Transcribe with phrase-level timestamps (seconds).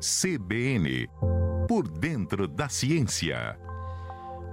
[0.00, 1.08] CBN
[1.66, 3.58] Por dentro da ciência.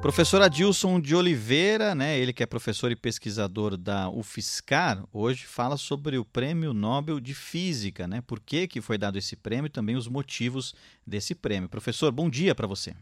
[0.02, 5.78] Professor Adilson de Oliveira, né, ele que é professor e pesquisador da UFSCar, hoje fala
[5.78, 8.22] sobre o Prêmio Nobel de Física, né?
[8.22, 10.74] Por que, que foi dado esse prêmio e também os motivos
[11.06, 11.70] desse prêmio.
[11.70, 12.94] Professor, bom dia para você.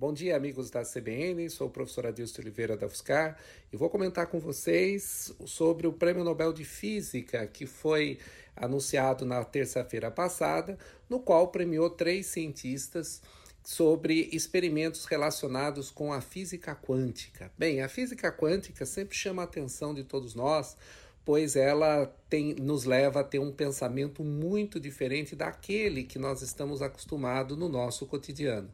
[0.00, 1.50] Bom dia, amigos da CBN.
[1.50, 3.36] Sou o professor Adilson Oliveira da UFSCar
[3.72, 8.20] e vou comentar com vocês sobre o Prêmio Nobel de Física que foi
[8.54, 10.78] anunciado na terça-feira passada,
[11.10, 13.20] no qual premiou três cientistas
[13.60, 17.50] sobre experimentos relacionados com a física quântica.
[17.58, 20.76] Bem, a física quântica sempre chama a atenção de todos nós,
[21.24, 26.82] pois ela tem, nos leva a ter um pensamento muito diferente daquele que nós estamos
[26.82, 28.70] acostumados no nosso cotidiano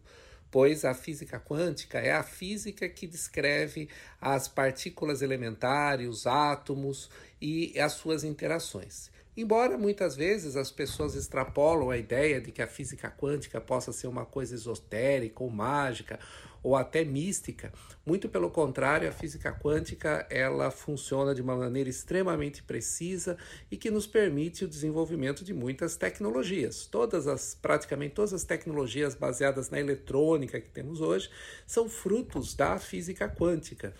[0.54, 3.88] pois a física quântica é a física que descreve
[4.20, 7.10] as partículas elementares, os átomos
[7.42, 9.10] e as suas interações.
[9.36, 14.06] Embora muitas vezes as pessoas extrapolam a ideia de que a física quântica possa ser
[14.06, 16.20] uma coisa esotérica ou mágica
[16.64, 17.70] ou até mística,
[18.06, 23.36] muito pelo contrário, a física quântica ela funciona de uma maneira extremamente precisa
[23.70, 26.86] e que nos permite o desenvolvimento de muitas tecnologias.
[26.86, 31.28] Todas as praticamente todas as tecnologias baseadas na eletrônica que temos hoje
[31.66, 33.94] são frutos da física quântica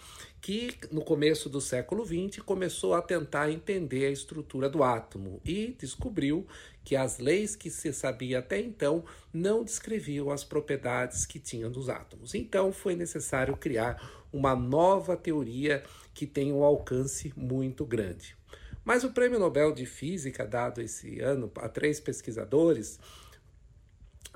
[0.44, 5.74] que no começo do século XX começou a tentar entender a estrutura do átomo e
[5.78, 6.46] descobriu
[6.84, 11.88] que as leis que se sabia até então não descreviam as propriedades que tinham dos
[11.88, 12.34] átomos.
[12.34, 18.36] Então foi necessário criar uma nova teoria que tem um alcance muito grande.
[18.84, 23.00] Mas o Prêmio Nobel de Física dado esse ano a três pesquisadores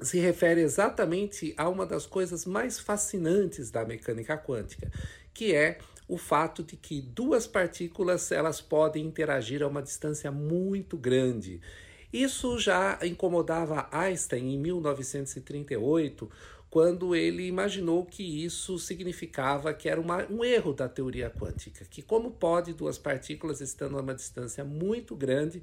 [0.00, 4.90] se refere exatamente a uma das coisas mais fascinantes da mecânica quântica,
[5.34, 10.96] que é o fato de que duas partículas elas podem interagir a uma distância muito
[10.96, 11.60] grande.
[12.10, 16.30] Isso já incomodava Einstein em 1938,
[16.70, 22.02] quando ele imaginou que isso significava que era uma, um erro da teoria quântica, que
[22.02, 25.62] como pode duas partículas estando a uma distância muito grande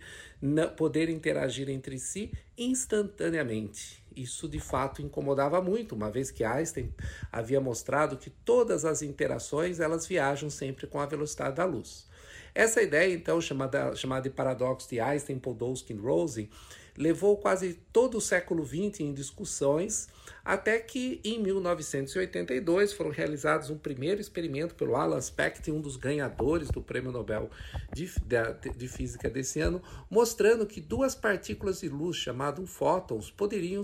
[0.76, 4.04] poder interagir entre si instantaneamente.
[4.16, 6.92] Isso de fato incomodava muito, uma vez que Einstein
[7.32, 12.08] havia mostrado que todas as interações elas viajam sempre com a velocidade da luz.
[12.56, 16.50] Essa ideia, então, chamada, chamada de paradoxo de Einstein, Podolsky e Rosen,
[16.98, 20.08] levou quase todo o século XX em discussões,
[20.44, 26.70] até que em 1982 foram realizados um primeiro experimento pelo Alan Specht, um dos ganhadores
[26.70, 27.50] do Prêmio Nobel
[27.94, 33.82] de, de, de Física desse ano, mostrando que duas partículas de luz, chamadas fótons, poderiam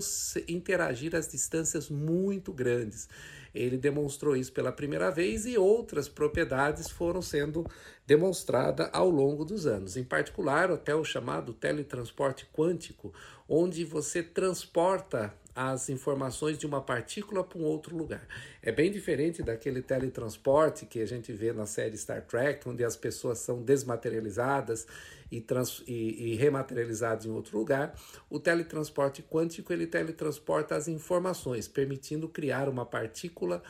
[0.48, 3.08] interagir a distâncias muito grandes.
[3.54, 7.66] Ele demonstrou isso pela primeira vez e outras propriedades foram sendo
[8.06, 9.96] demonstradas ao longo dos anos.
[9.96, 13.12] Em particular, até o chamado teletransporte quântico,
[13.48, 18.26] onde você transporta as informações de uma partícula para um outro lugar.
[18.62, 22.96] É bem diferente daquele teletransporte que a gente vê na série Star Trek, onde as
[22.96, 24.86] pessoas são desmaterializadas
[25.30, 27.94] e, trans, e, e rematerializadas em outro lugar.
[28.30, 33.62] O teletransporte quântico ele teletransporta as informações, permitindo criar uma partícula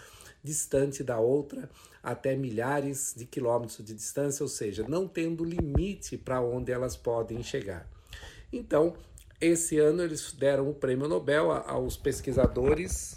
[0.42, 1.70] distante da outra
[2.02, 7.42] até milhares de quilômetros de distância, ou seja, não tendo limite para onde elas podem
[7.42, 7.88] chegar.
[8.52, 8.94] Então,
[9.42, 13.16] esse ano eles deram o prêmio Nobel aos pesquisadores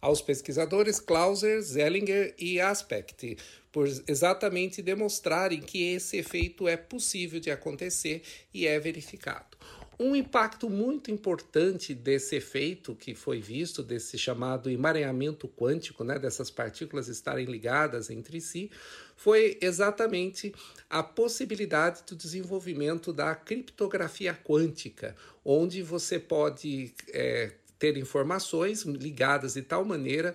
[0.00, 3.38] aos pesquisadores Clauser, Zellinger e Aspect,
[3.70, 8.20] por exatamente demonstrarem que esse efeito é possível de acontecer
[8.52, 9.56] e é verificado.
[9.98, 16.50] Um impacto muito importante desse efeito que foi visto, desse chamado emaranhamento quântico, né, dessas
[16.50, 18.70] partículas estarem ligadas entre si,
[19.16, 20.52] foi exatamente
[20.88, 25.14] a possibilidade do desenvolvimento da criptografia quântica,
[25.44, 30.34] onde você pode é, ter informações ligadas de tal maneira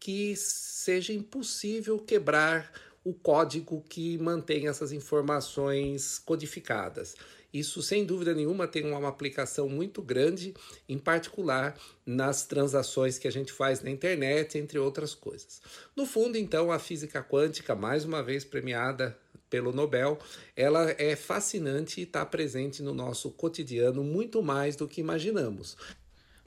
[0.00, 2.70] que seja impossível quebrar
[3.04, 7.14] o código que mantém essas informações codificadas.
[7.52, 10.52] Isso, sem dúvida nenhuma, tem uma aplicação muito grande,
[10.88, 15.62] em particular nas transações que a gente faz na internet, entre outras coisas.
[15.94, 19.16] No fundo, então, a física quântica, mais uma vez premiada
[19.48, 20.18] pelo Nobel,
[20.56, 25.76] ela é fascinante e está presente no nosso cotidiano muito mais do que imaginamos.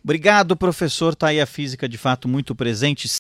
[0.04, 1.14] Obrigado, professor.
[1.14, 3.08] Está aí a física de fato muito presente.